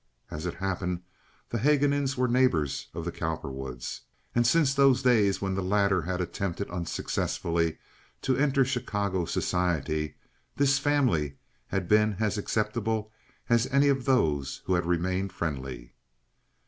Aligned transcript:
As 0.31 0.47
it 0.47 0.55
happened, 0.55 1.03
the 1.49 1.59
Haguenins 1.59 2.17
were 2.17 2.27
neighbors 2.27 2.87
of 2.95 3.05
the 3.05 3.11
Cowperwoods, 3.11 4.01
and 4.33 4.47
since 4.47 4.73
those 4.73 5.03
days 5.03 5.43
when 5.43 5.53
the 5.53 5.61
latter 5.61 6.01
had 6.01 6.19
attempted 6.19 6.71
unsuccessfully 6.71 7.77
to 8.23 8.35
enter 8.35 8.65
Chicago 8.65 9.25
society 9.25 10.15
this 10.55 10.79
family 10.79 11.37
had 11.67 11.87
been 11.87 12.17
as 12.19 12.39
acceptable 12.39 13.11
as 13.47 13.67
any 13.67 13.89
of 13.89 14.05
those 14.05 14.63
who 14.65 14.73
had 14.73 14.87
remained 14.87 15.31
friendly. 15.31 15.93